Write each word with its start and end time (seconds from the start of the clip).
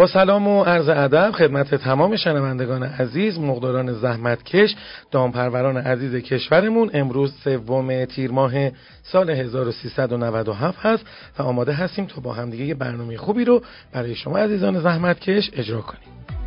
با 0.00 0.06
سلام 0.06 0.48
و 0.48 0.64
عرض 0.64 0.88
ادب 0.88 1.30
خدمت 1.30 1.74
تمام 1.74 2.16
شنوندگان 2.16 2.82
عزیز 2.82 3.38
مقداران 3.38 3.92
زحمتکش 3.92 4.76
دامپروران 5.10 5.76
عزیز 5.76 6.14
کشورمون 6.14 6.90
امروز 6.94 7.34
سوم 7.44 8.04
تیر 8.04 8.30
ماه 8.30 8.52
سال 9.02 9.30
1397 9.30 10.78
هست 10.78 11.06
و 11.38 11.42
آماده 11.42 11.72
هستیم 11.72 12.06
تا 12.06 12.20
با 12.20 12.32
همدیگه 12.32 12.64
یه 12.64 12.74
برنامه 12.74 13.16
خوبی 13.16 13.44
رو 13.44 13.62
برای 13.92 14.14
شما 14.14 14.38
عزیزان 14.38 14.80
زحمتکش 14.80 15.50
اجرا 15.52 15.80
کنیم. 15.80 16.39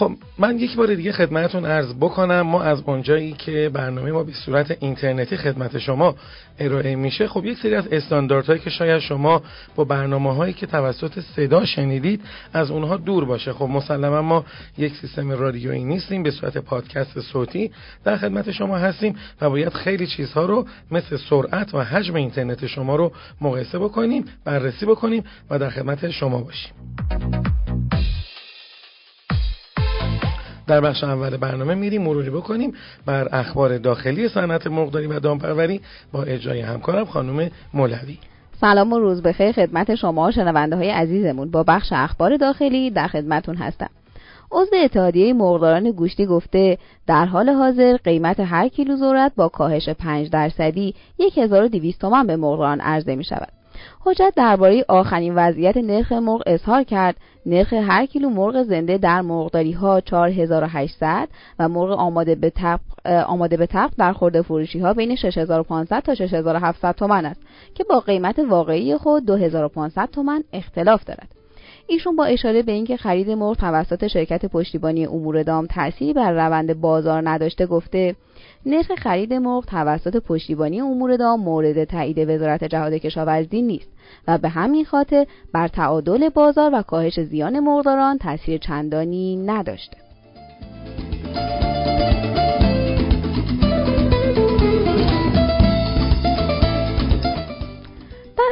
خب 0.00 0.12
من 0.38 0.58
یک 0.58 0.76
بار 0.76 0.94
دیگه 0.94 1.12
خدمتون 1.12 1.64
عرض 1.64 1.94
بکنم 1.94 2.40
ما 2.40 2.62
از 2.62 2.82
اونجایی 2.86 3.32
که 3.32 3.70
برنامه 3.72 4.12
ما 4.12 4.24
به 4.24 4.32
صورت 4.32 4.76
اینترنتی 4.80 5.36
خدمت 5.36 5.78
شما 5.78 6.14
ارائه 6.58 6.96
میشه 6.96 7.28
خب 7.28 7.44
یک 7.44 7.58
سری 7.58 7.74
از 7.74 7.88
استانداردهایی 7.88 8.60
که 8.60 8.70
شاید 8.70 8.98
شما 8.98 9.42
با 9.76 9.84
برنامه 9.84 10.34
هایی 10.34 10.52
که 10.52 10.66
توسط 10.66 11.20
صدا 11.20 11.64
شنیدید 11.64 12.20
از 12.52 12.70
اونها 12.70 12.96
دور 12.96 13.24
باشه. 13.24 13.52
خب 13.52 13.64
مسلما 13.64 14.22
ما 14.22 14.44
یک 14.78 14.92
سیستم 14.96 15.30
رادیویی 15.30 15.84
نیستیم 15.84 16.22
به 16.22 16.30
صورت 16.30 16.58
پادکست 16.58 17.20
صوتی 17.20 17.70
در 18.04 18.16
خدمت 18.16 18.50
شما 18.50 18.78
هستیم 18.78 19.16
و 19.40 19.50
باید 19.50 19.72
خیلی 19.72 20.06
چیزها 20.06 20.44
رو 20.44 20.66
مثل 20.90 21.16
سرعت 21.30 21.74
و 21.74 21.84
حجم 21.84 22.14
اینترنت 22.14 22.66
شما 22.66 22.96
رو 22.96 23.12
مقایسه 23.40 23.78
بکنیم 23.78 24.24
بررسی 24.44 24.86
بکنیم 24.86 25.24
و 25.50 25.58
در 25.58 25.70
خدمت 25.70 26.10
شما 26.10 26.40
باشیم. 26.40 26.72
در 30.70 30.80
بخش 30.80 31.04
اول 31.04 31.36
برنامه 31.36 31.74
میریم 31.74 32.02
مروری 32.02 32.30
بکنیم 32.30 32.72
بر 33.06 33.28
اخبار 33.32 33.78
داخلی 33.78 34.28
صنعت 34.28 34.66
مرغداری 34.66 35.06
و 35.06 35.20
دامپروری 35.20 35.80
با 36.12 36.22
اجرای 36.22 36.60
همکارم 36.60 37.04
خانم 37.04 37.50
مولوی. 37.74 38.18
سلام 38.60 38.92
و 38.92 38.98
روز 38.98 39.22
بخیر 39.22 39.52
خدمت 39.52 39.94
شما 39.94 40.30
شنونده 40.30 40.76
های 40.76 40.90
عزیزمون. 40.90 41.50
با 41.50 41.62
بخش 41.62 41.88
اخبار 41.92 42.36
داخلی 42.36 42.90
در 42.90 43.06
خدمتون 43.06 43.56
هستم. 43.56 43.90
عضو 44.52 44.76
اتحادیه 44.84 45.32
مرغداران 45.32 45.90
گوشتی 45.90 46.26
گفته 46.26 46.78
در 47.06 47.24
حال 47.24 47.48
حاضر 47.48 47.96
قیمت 47.96 48.40
هر 48.40 48.68
کیلو 48.68 48.96
ذرت 48.96 49.32
با 49.36 49.48
کاهش 49.48 49.88
5 49.88 50.30
درصدی 50.30 50.94
1200 51.36 52.00
تومان 52.00 52.26
به 52.26 52.36
مرغداران 52.36 52.80
عرضه 52.80 53.16
می 53.16 53.24
شود. 53.24 53.59
حجت 54.00 54.32
درباره 54.36 54.84
آخرین 54.88 55.34
وضعیت 55.34 55.76
نرخ 55.76 56.12
مرغ 56.12 56.42
اظهار 56.46 56.82
کرد. 56.82 57.16
نرخ 57.46 57.72
هر 57.72 58.06
کیلو 58.06 58.30
مرغ 58.30 58.62
زنده 58.62 58.98
در 58.98 59.20
مرغداری 59.20 59.72
ها 59.72 60.00
4800 60.00 61.28
و 61.58 61.68
مرغ 61.68 61.90
آماده 61.90 62.34
به 62.34 62.52
تبق 62.56 62.80
آماده 63.26 63.56
به 63.56 63.68
در 63.98 64.12
خورده 64.12 64.42
فروشی 64.42 64.78
ها 64.78 64.94
بین 64.94 65.16
6500 65.16 66.00
تا 66.00 66.14
6700 66.14 66.94
تومان 66.94 67.26
است 67.26 67.40
که 67.74 67.84
با 67.84 68.00
قیمت 68.00 68.38
واقعی 68.38 68.96
خود 68.96 69.26
2500 69.26 70.08
تومان 70.12 70.44
اختلاف 70.52 71.04
دارد. 71.04 71.39
ایشون 71.90 72.16
با 72.16 72.24
اشاره 72.24 72.62
به 72.62 72.72
اینکه 72.72 72.96
خرید 72.96 73.30
مرغ 73.30 73.56
توسط 73.56 74.06
شرکت 74.06 74.46
پشتیبانی 74.46 75.06
امور 75.06 75.42
دام 75.42 75.66
تأثیری 75.66 76.12
بر 76.12 76.32
روند 76.32 76.80
بازار 76.80 77.28
نداشته 77.28 77.66
گفته 77.66 78.14
نرخ 78.66 78.92
خرید 78.94 79.34
مرغ 79.34 79.64
توسط 79.64 80.16
پشتیبانی 80.16 80.80
امور 80.80 81.16
دام 81.16 81.40
مورد 81.40 81.84
تایید 81.84 82.18
وزارت 82.18 82.64
جهاد 82.64 82.92
کشاورزی 82.92 83.62
نیست 83.62 83.88
و 84.28 84.38
به 84.38 84.48
همین 84.48 84.84
خاطر 84.84 85.26
بر 85.52 85.68
تعادل 85.68 86.28
بازار 86.28 86.70
و 86.74 86.82
کاهش 86.82 87.20
زیان 87.20 87.60
مرغداران 87.60 88.18
تاثیر 88.18 88.58
چندانی 88.58 89.36
نداشته. 89.36 90.09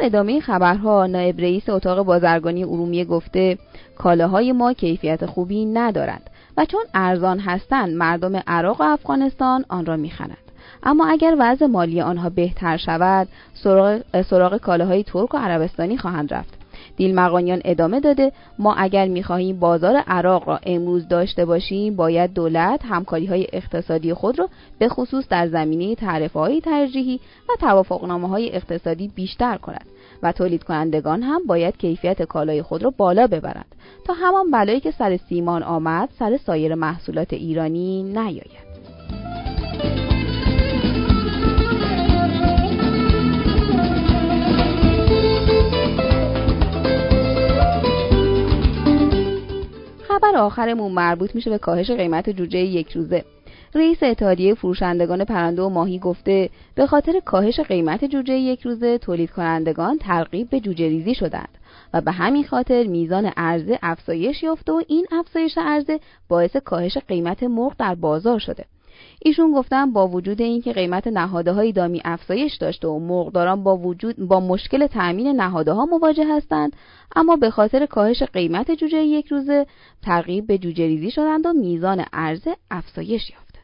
ادامه 0.01 0.39
خبرها 0.39 1.07
نایب 1.07 1.41
رئیس 1.41 1.69
اتاق 1.69 2.05
بازرگانی 2.05 2.63
ارومیه 2.63 3.05
گفته 3.05 3.57
کالاهای 3.97 4.51
ما 4.51 4.73
کیفیت 4.73 5.25
خوبی 5.25 5.65
ندارند 5.65 6.29
و 6.57 6.65
چون 6.65 6.83
ارزان 6.93 7.39
هستند 7.39 7.95
مردم 7.95 8.41
عراق 8.47 8.81
و 8.81 8.83
افغانستان 8.83 9.65
آن 9.69 9.85
را 9.85 9.97
می‌خرند. 9.97 10.37
اما 10.83 11.07
اگر 11.07 11.35
وضع 11.39 11.65
مالی 11.65 12.01
آنها 12.01 12.29
بهتر 12.29 12.77
شود 12.77 13.27
سراغ, 13.53 14.21
سراغ 14.21 14.57
کالاهای 14.57 15.03
ترک 15.03 15.33
و 15.33 15.37
عربستانی 15.37 15.97
خواهند 15.97 16.33
رفت. 16.33 16.58
دیلمقانیان 16.99 17.61
ادامه 17.65 17.99
داده 17.99 18.31
ما 18.59 18.73
اگر 18.73 19.07
می‌خواهیم 19.07 19.59
بازار 19.59 19.95
عراق 19.95 20.49
را 20.49 20.59
امروز 20.63 21.07
داشته 21.07 21.45
باشیم 21.45 21.95
باید 21.95 22.33
دولت 22.33 22.81
همکاری 22.85 23.25
های 23.25 23.47
اقتصادی 23.53 24.13
خود 24.13 24.39
را 24.39 24.49
به 24.79 24.89
خصوص 24.89 25.27
در 25.27 25.47
زمینه 25.47 25.95
تعرفه 25.95 26.39
های 26.39 26.61
ترجیحی 26.61 27.19
و 27.49 27.53
توافقنامه 27.59 28.27
های 28.27 28.55
اقتصادی 28.55 29.07
بیشتر 29.07 29.57
کند 29.57 29.85
و 30.23 30.31
تولید 30.31 30.63
کنندگان 30.63 31.23
هم 31.23 31.41
باید 31.47 31.77
کیفیت 31.77 32.23
کالای 32.23 32.61
خود 32.61 32.83
را 32.83 32.93
بالا 32.97 33.27
ببرند 33.27 33.75
تا 34.05 34.13
همان 34.13 34.51
بلایی 34.51 34.79
که 34.79 34.91
سر 34.91 35.17
سیمان 35.17 35.63
آمد 35.63 36.09
سر 36.19 36.37
سایر 36.37 36.75
محصولات 36.75 37.33
ایرانی 37.33 38.03
نیاید. 38.03 38.68
آخرمون 50.49 50.91
مربوط 50.91 51.35
میشه 51.35 51.49
به 51.49 51.57
کاهش 51.57 51.91
قیمت 51.91 52.29
جوجه 52.29 52.59
یک 52.59 52.91
روزه. 52.91 53.25
رئیس 53.75 54.03
اتحادیه 54.03 54.53
فروشندگان 54.53 55.23
پرنده 55.23 55.61
و 55.61 55.69
ماهی 55.69 55.99
گفته 55.99 56.49
به 56.75 56.87
خاطر 56.87 57.19
کاهش 57.25 57.59
قیمت 57.59 58.05
جوجه 58.05 58.33
یک 58.33 58.61
روزه 58.61 58.97
تولید 58.97 59.31
کنندگان 59.31 59.97
ترغیب 59.97 60.49
به 60.49 60.59
جوجه 60.59 60.87
ریزی 60.87 61.15
شدند 61.15 61.57
و 61.93 62.01
به 62.01 62.11
همین 62.11 62.43
خاطر 62.43 62.83
میزان 62.83 63.25
عرضه 63.25 63.79
افزایش 63.83 64.43
یافته 64.43 64.71
و 64.71 64.81
این 64.87 65.05
افزایش 65.11 65.57
عرضه 65.57 65.99
باعث 66.29 66.55
کاهش 66.57 66.97
قیمت 66.97 67.43
مرغ 67.43 67.73
در 67.79 67.95
بازار 67.95 68.39
شده. 68.39 68.65
ایشون 69.21 69.51
گفتن 69.51 69.91
با 69.91 70.07
وجود 70.07 70.41
اینکه 70.41 70.73
قیمت 70.73 71.07
نهاده 71.07 71.51
های 71.51 71.71
دامی 71.71 72.01
افزایش 72.05 72.55
داشته 72.55 72.87
و 72.87 72.99
مرغداران 72.99 73.63
با 73.63 73.77
وجود 73.77 74.27
با 74.27 74.39
مشکل 74.39 74.87
تأمین 74.87 75.27
نهاده 75.27 75.71
ها 75.71 75.85
مواجه 75.85 76.35
هستند 76.35 76.75
اما 77.15 77.35
به 77.35 77.49
خاطر 77.49 77.85
کاهش 77.85 78.23
قیمت 78.23 78.71
جوجه 78.71 78.97
یک 78.97 79.27
روزه 79.27 79.65
ترغیب 80.01 80.47
به 80.47 80.57
جوجه 80.57 80.87
ریزی 80.87 81.11
شدند 81.11 81.45
و 81.45 81.53
میزان 81.53 82.05
عرضه 82.13 82.55
افزایش 82.71 83.31
یافته 83.31 83.59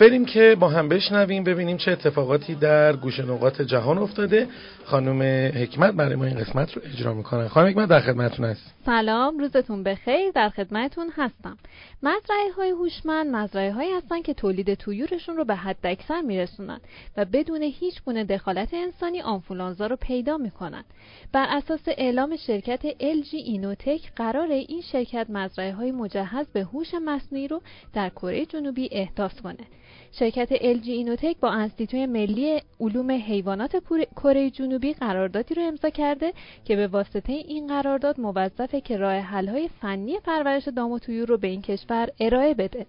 بریم 0.00 0.24
که 0.24 0.56
با 0.60 0.68
هم 0.68 0.88
بشنویم 0.88 1.44
ببینیم 1.44 1.76
چه 1.76 1.90
اتفاقاتی 1.90 2.54
در 2.54 2.96
گوشه 2.96 3.22
نقاط 3.22 3.62
جهان 3.62 3.98
افتاده. 3.98 4.46
خانم 4.84 5.22
حکمت 5.62 5.94
برای 5.94 6.14
ما 6.14 6.24
این 6.24 6.38
قسمت 6.38 6.72
رو 6.72 6.82
اجرا 6.84 7.14
می‌کنن. 7.14 7.48
خانم 7.48 7.68
حکمت 7.68 7.88
در 7.88 8.00
خدمتتون 8.00 8.44
هست 8.44 8.74
سلام 8.86 9.38
روزتون 9.38 9.82
بخیر. 9.82 10.30
در 10.34 10.48
خدمتتون 10.48 11.12
هستم. 11.16 11.58
مزرعه 12.02 12.52
های 12.56 12.70
هوشمند 12.70 13.26
مزرعه 13.36 13.72
هایی 13.72 13.92
هستن 13.92 14.22
که 14.22 14.34
تولید 14.34 14.74
تویورشون 14.74 15.36
رو 15.36 15.44
به 15.44 15.54
حد 15.54 15.76
اکثر 15.84 16.20
میرسونن 16.20 16.80
و 17.16 17.24
بدون 17.24 17.62
هیچ 17.62 18.02
گونه 18.02 18.24
دخالت 18.24 18.74
انسانی 18.74 19.20
آنفولانزا 19.20 19.86
رو 19.86 19.96
پیدا 19.96 20.36
می‌کنن. 20.36 20.84
بر 21.32 21.46
اساس 21.50 21.80
اعلام 21.86 22.36
شرکت 22.36 22.80
LG 22.90 23.34
اینوتک 23.34 24.12
قرار 24.16 24.50
این 24.50 24.82
شرکت 24.92 25.26
مزرعه 25.30 25.72
های 25.72 25.92
مجهز 25.92 26.46
به 26.52 26.62
هوش 26.62 26.94
مصنوعی 26.94 27.48
رو 27.48 27.62
در 27.94 28.08
کره 28.08 28.46
جنوبی 28.46 28.88
احداث 28.92 29.40
کنه. 29.40 29.64
شرکت 30.12 30.54
LG 30.56 30.88
اینوتک 30.88 31.36
با 31.40 31.50
انستیتوی 31.50 32.06
ملی 32.06 32.60
علوم 32.80 33.10
حیوانات 33.10 33.76
کره 34.16 34.50
جنوبی 34.50 34.92
قراردادی 34.92 35.54
رو 35.54 35.62
امضا 35.62 35.90
کرده 35.90 36.32
که 36.64 36.76
به 36.76 36.86
واسطه 36.86 37.32
این 37.32 37.66
قرارداد 37.66 38.20
موظفه 38.20 38.80
که 38.80 38.96
راه 38.96 39.14
حل‌های 39.14 39.68
فنی 39.68 40.18
پرورش 40.24 40.68
دام 40.68 40.90
و 40.90 40.98
طیور 40.98 41.28
رو 41.28 41.38
به 41.38 41.48
این 41.48 41.62
کشور 41.62 42.08
ارائه 42.20 42.54
بده. 42.54 42.86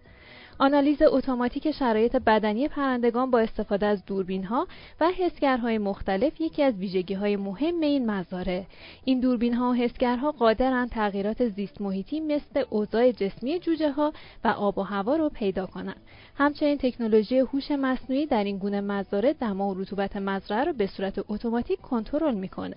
آنالیز 0.62 1.02
اتوماتیک 1.02 1.72
شرایط 1.72 2.16
بدنی 2.16 2.68
پرندگان 2.68 3.32
با 3.32 3.40
استفاده 3.40 3.86
از 3.86 4.06
دوربین 4.06 4.44
ها 4.44 4.68
و 5.00 5.12
حسگرهای 5.12 5.78
مختلف 5.78 6.42
یکی 6.42 6.64
از 6.64 6.74
ویژگی 6.76 7.14
های 7.14 7.36
مهم 7.36 7.82
این 7.82 8.12
مزاره 8.12 8.66
این 9.06 9.20
دوربین 9.20 9.54
ها 9.54 9.70
و 9.70 9.74
حسگرها 9.74 10.32
قادرند 10.32 10.90
تغییرات 10.90 11.48
زیست 11.48 11.82
محیطی 11.82 12.20
مثل 12.20 12.64
اوضاع 12.70 13.12
جسمی 13.12 13.60
جوجه 13.60 13.92
ها 13.92 14.14
و 14.44 14.48
آب 14.48 14.78
و 14.78 14.82
هوا 14.82 15.16
رو 15.16 15.30
پیدا 15.30 15.66
کنند 15.66 16.02
همچنین 16.40 16.78
تکنولوژی 16.78 17.40
هوش 17.40 17.72
مصنوعی 17.72 18.26
در 18.26 18.44
این 18.44 18.58
گونه 18.58 18.82
مزارع 18.82 19.34
دما 19.34 19.70
و 19.70 19.74
رطوبت 19.74 20.18
مزرعه 20.18 20.64
را 20.64 20.74
به 20.74 20.88
صورت 20.88 21.20
اتوماتیک 21.30 21.82
کنترل 21.82 22.36
می‌کنه. 22.36 22.76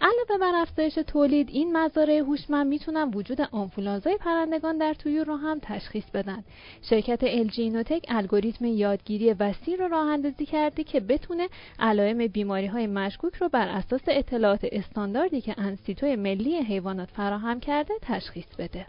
علاوه 0.00 0.38
بر 0.40 0.52
افزایش 0.54 0.94
تولید 0.94 1.48
این 1.50 1.76
مزارع 1.76 2.18
هوشمند 2.18 2.66
می‌تونن 2.66 3.10
وجود 3.14 3.40
آنفولانزای 3.40 4.16
پرندگان 4.16 4.78
در 4.78 4.94
طیور 4.94 5.24
رو 5.24 5.36
هم 5.36 5.58
تشخیص 5.62 6.04
بدن. 6.14 6.44
شرکت 6.82 7.20
الژینوتک 7.22 8.04
الگوریتم 8.08 8.64
یادگیری 8.64 9.32
وسیع 9.32 9.76
رو 9.76 9.88
راه 9.88 10.06
اندازی 10.06 10.46
کرده 10.46 10.84
که 10.84 11.00
بتونه 11.00 11.48
علائم 11.78 12.26
بیماری 12.26 12.66
های 12.66 12.86
مشکوک 12.86 13.34
رو 13.34 13.48
بر 13.48 13.68
اساس 13.68 14.02
اطلاعات 14.06 14.66
استانداردی 14.72 15.40
که 15.40 15.54
انستیتوی 15.58 16.16
ملی 16.16 16.56
حیوانات 16.56 17.10
فراهم 17.10 17.60
کرده 17.60 17.94
تشخیص 18.02 18.54
بده. 18.58 18.86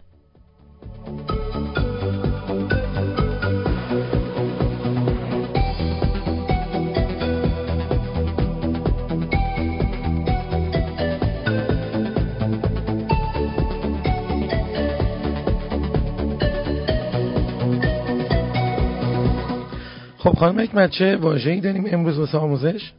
خب 20.26 20.38
خانم 20.38 20.60
حکمت 20.60 20.90
چه 20.90 21.16
واژه‌ای 21.16 21.60
داریم 21.60 21.84
امروز 21.90 22.18
واسه 22.18 22.38
آموزش؟ 22.38 22.92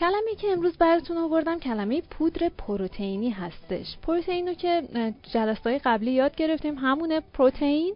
کلمه 0.00 0.34
که 0.38 0.48
امروز 0.48 0.76
براتون 0.76 1.16
آوردم 1.16 1.58
کلمه 1.58 2.02
پودر 2.10 2.48
پروتئینی 2.58 3.30
هستش. 3.30 3.86
پروتئین 4.02 4.48
رو 4.48 4.54
که 4.54 4.82
جلسه 5.32 5.80
قبلی 5.84 6.10
یاد 6.10 6.34
گرفتیم 6.34 6.74
همونه 6.74 7.20
پروتئین 7.32 7.94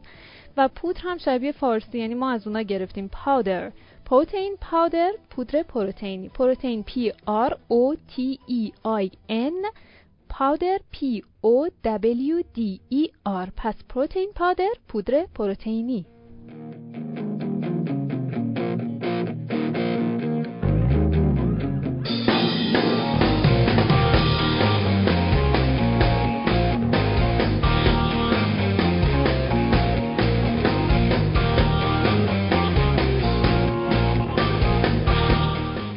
و 0.57 0.69
پودر 0.69 1.01
هم 1.05 1.19
شبیه 1.19 1.53
فارسی 1.53 1.99
یعنی 1.99 2.15
ما 2.15 2.31
از 2.31 2.47
اونا 2.47 2.63
گرفتیم 2.63 3.09
powder. 3.13 3.71
protein 4.05 4.57
powder 4.61 5.13
پودر 5.31 5.63
پروتئینی. 5.63 6.29
protein 6.29 6.83
P 6.83 7.13
R 7.27 7.57
O 7.69 7.95
T 8.17 8.39
E 8.47 8.73
I 8.83 9.11
N 9.29 9.63
powder 10.29 10.79
P 10.91 11.23
O 11.41 11.69
W 11.85 12.43
D 12.55 12.81
E 12.89 13.09
R 13.25 13.49
پس 13.57 13.75
protein 13.89 14.31
powder 14.35 14.71
پودر 14.89 15.27
پروتئینی. 15.35 16.07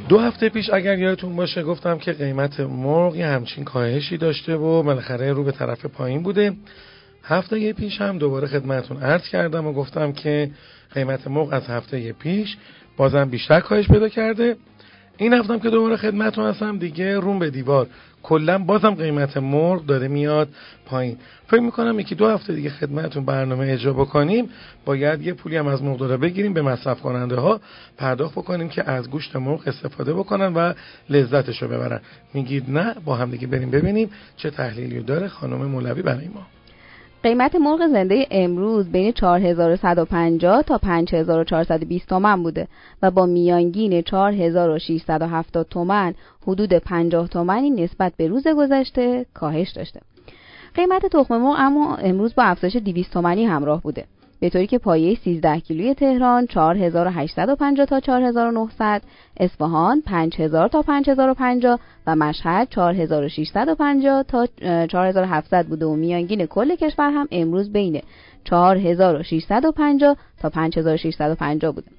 دو 0.09 0.17
هفته 0.17 0.50
پیش 0.50 0.69
اگر 0.69 1.00
یادتون 1.00 1.35
باشه 1.35 1.63
گفتم 1.63 1.97
که 1.97 2.13
قیمت 2.13 2.59
مرغ 2.59 3.15
یه 3.15 3.27
همچین 3.27 3.63
کاهشی 3.63 4.17
داشته 4.17 4.56
و 4.56 4.83
بالاخره 4.83 5.33
رو 5.33 5.44
به 5.44 5.51
طرف 5.51 5.85
پایین 5.85 6.23
بوده. 6.23 6.53
هفته 7.23 7.73
پیش 7.73 8.01
هم 8.01 8.17
دوباره 8.17 8.47
خدمتون 8.47 8.97
عرض 8.97 9.29
کردم 9.29 9.67
و 9.67 9.73
گفتم 9.73 10.11
که 10.11 10.51
قیمت 10.94 11.27
مرغ 11.27 11.53
از 11.53 11.67
هفته 11.67 12.13
پیش 12.13 12.57
بازم 12.97 13.29
بیشتر 13.29 13.59
کاهش 13.59 13.88
پیدا 13.88 14.09
کرده. 14.09 14.57
این 15.21 15.33
هفتم 15.33 15.60
که 15.60 15.69
دوباره 15.69 15.98
خدمتون 15.98 16.45
هستم. 16.45 16.77
دیگه 16.77 17.19
روم 17.19 17.39
به 17.39 17.50
دیوار. 17.50 17.88
کلا 18.24 18.57
بازم 18.57 18.95
قیمت 18.95 19.38
مرغ 19.38 19.86
داره 19.86 20.07
میاد 20.07 20.50
پایین. 20.86 21.18
فکر 21.48 21.60
می‌کنم 21.60 22.00
یکی 22.00 22.16
دو 22.16 22.27
هفته 22.27 22.54
دیگه 22.54 22.69
خدمتون 22.69 23.25
برنامه 23.25 23.71
اجرا 23.71 23.94
بکنیم. 23.94 24.50
باید 24.86 25.21
یه 25.21 25.33
پولی 25.33 25.57
هم 25.57 25.68
از 25.68 25.83
مرغ 25.83 26.19
بگیریم 26.19 26.54
به 26.54 26.62
مصرف 26.62 27.01
کننده 27.01 27.36
ها 27.36 27.62
پرداخت 27.98 28.33
بکنیم 28.33 28.69
که 28.69 28.89
از 28.89 29.10
گوشت 29.10 29.36
مرغ 29.36 29.62
استفاده 29.68 30.13
بکنن 30.13 30.54
و 30.54 30.74
لذتش 31.10 31.62
رو 31.62 31.68
ببرن. 31.68 32.00
میگید 32.33 32.71
نه 32.71 32.95
با 33.06 33.16
هم 33.16 33.31
دیگه 33.31 33.48
بریم 33.48 33.71
ببینیم 33.71 34.10
چه 34.38 34.50
تحلیلی 34.50 35.00
داره 35.00 35.27
خانم 35.27 35.66
مولوی 35.66 36.01
برای 36.01 36.27
ما. 36.27 36.58
قیمت 37.24 37.56
مرغ 37.56 37.88
زنده 37.88 38.27
امروز 38.31 38.89
بین 38.92 39.12
4150 39.12 40.62
تا 40.62 40.77
5420 40.77 42.10
تومن 42.10 42.44
بوده 42.44 42.68
و 43.01 43.12
با 43.12 43.25
میانگین 43.25 44.01
4670 44.01 45.68
تومن 45.69 46.13
حدود 46.48 46.74
50 46.74 47.27
تومنی 47.27 47.69
نسبت 47.69 48.13
به 48.18 48.27
روز 48.27 48.48
گذشته 48.48 49.26
کاهش 49.33 49.69
داشته. 49.69 50.02
قیمت 50.76 51.06
تخم 51.06 51.38
مرغ 51.38 51.56
اما 51.57 51.95
امروز 51.95 52.35
با 52.35 52.44
افزایش 52.44 52.76
200 52.76 53.14
تومنی 53.14 53.45
همراه 53.45 53.81
بوده. 53.81 54.06
به 54.40 54.50
طوری 54.50 54.68
که 54.68 54.78
پایه 54.78 55.16
13 55.16 55.60
کیلوی 55.60 55.94
تهران 55.94 56.48
4850 56.48 57.86
تا 57.86 58.00
4900 58.00 59.02
اصفهان 59.38 60.02
5000 60.02 60.68
تا 60.68 60.81
5050 60.81 61.80
و 62.08 62.16
مشهد 62.16 62.68
4650 62.69 64.24
تا 64.24 64.48
4700 64.88 65.66
بوده 65.66 65.86
و 65.86 65.96
میانگین 65.96 66.46
کل 66.46 66.76
کشور 66.76 67.10
هم 67.12 67.28
امروز 67.31 67.72
بین 67.72 68.02
4650 68.44 70.18
تا 70.42 70.50
5650 70.50 71.74
بوده. 71.74 71.98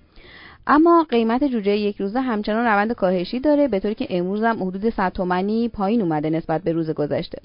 اما 0.66 1.06
قیمت 1.08 1.44
جوجه 1.44 1.76
یک 1.76 2.00
روزه 2.00 2.20
همچنان 2.20 2.64
روند 2.66 2.92
کاهشی 2.92 3.40
داره 3.40 3.68
به 3.68 3.80
طوری 3.80 3.94
که 3.94 4.06
امروز 4.10 4.42
هم 4.42 4.62
حدود 4.62 4.90
100 4.90 5.12
تومانی 5.12 5.68
پایین 5.68 6.02
اومده 6.02 6.30
نسبت 6.30 6.62
به 6.62 6.72
روز 6.72 6.90
گذشته. 6.90 7.38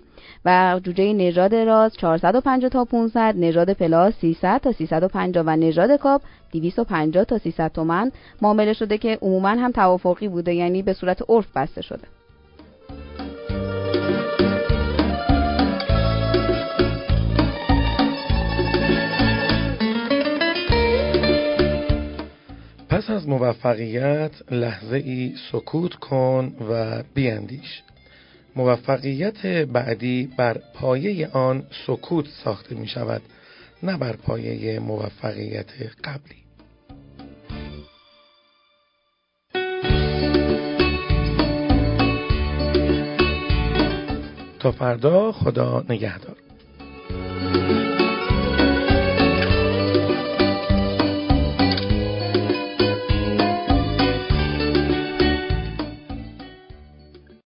و 0.45 0.79
جوجه 0.83 1.13
نژاد 1.13 1.55
راز 1.55 1.93
450 1.97 2.69
تا 2.69 2.85
500 2.85 3.35
نژاد 3.37 3.73
پلاس 3.73 4.13
300 4.21 4.61
تا 4.61 4.71
350 4.71 5.43
و 5.47 5.49
نژاد 5.49 5.91
کاپ 5.91 6.21
250 6.51 7.23
تا 7.23 7.37
300 7.37 7.71
تومن 7.71 8.11
معامله 8.41 8.73
شده 8.73 8.97
که 8.97 9.19
عموما 9.21 9.49
هم 9.49 9.71
توافقی 9.71 10.27
بوده 10.27 10.53
یعنی 10.53 10.81
به 10.81 10.93
صورت 10.93 11.29
عرف 11.29 11.47
بسته 11.55 11.81
شده. 11.81 12.07
پس 23.05 23.11
از 23.11 23.27
موفقیت 23.27 24.31
لحظه 24.51 24.95
ای 24.95 25.35
سکوت 25.51 25.93
کن 25.93 26.55
و 26.69 27.03
بیاندیش 27.13 27.81
موفقیت 28.55 29.45
بعدی 29.45 30.29
بر 30.37 30.61
پایه 30.73 31.27
آن 31.27 31.63
سکوت 31.87 32.25
ساخته 32.43 32.75
می 32.75 32.87
شود 32.87 33.21
نه 33.83 33.97
بر 33.97 34.15
پایه 34.15 34.79
موفقیت 34.79 35.65
قبلی. 36.03 36.35
تا 44.59 44.71
فردا 44.71 45.31
خدا 45.31 45.85
نگهدار. 45.89 46.44